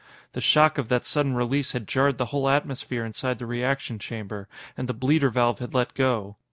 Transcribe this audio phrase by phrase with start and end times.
[0.31, 4.47] The shock of that sudden release had jarred the whole atmosphere inside the reaction chamber,
[4.75, 6.37] and the bleeder valve had let go.